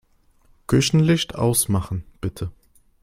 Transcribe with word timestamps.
Küchenlicht 0.65 1.35
ausmachen, 1.35 2.03
bitte. 2.21 2.49